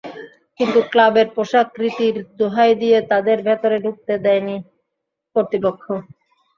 কিন্তু 0.59 0.79
ক্লাবের 0.91 1.27
পোশাক 1.35 1.67
রীতির 1.81 2.15
দোহাই 2.39 2.71
দিয়ে 2.81 2.97
তাঁদের 3.11 3.37
ভেতরে 3.47 3.77
ঢুকতে 3.85 4.13
দেয়নি 4.25 4.57
কর্তৃপক্ষ। 5.35 5.83